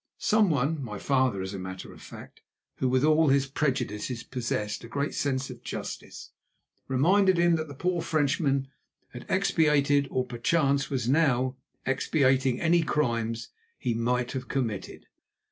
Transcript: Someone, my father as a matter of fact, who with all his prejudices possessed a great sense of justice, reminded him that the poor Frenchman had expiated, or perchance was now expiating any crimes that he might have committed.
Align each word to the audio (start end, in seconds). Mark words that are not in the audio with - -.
Someone, 0.17 0.83
my 0.83 0.97
father 0.97 1.43
as 1.43 1.53
a 1.53 1.59
matter 1.59 1.93
of 1.93 2.01
fact, 2.01 2.41
who 2.77 2.89
with 2.89 3.03
all 3.03 3.27
his 3.27 3.45
prejudices 3.45 4.23
possessed 4.23 4.83
a 4.83 4.87
great 4.87 5.13
sense 5.13 5.51
of 5.51 5.61
justice, 5.61 6.31
reminded 6.87 7.37
him 7.37 7.55
that 7.55 7.67
the 7.67 7.75
poor 7.75 8.01
Frenchman 8.01 8.67
had 9.09 9.27
expiated, 9.29 10.07
or 10.09 10.25
perchance 10.25 10.89
was 10.89 11.07
now 11.07 11.55
expiating 11.85 12.59
any 12.59 12.81
crimes 12.81 13.49
that 13.49 13.53
he 13.77 13.93
might 13.93 14.31
have 14.31 14.47
committed. 14.47 15.05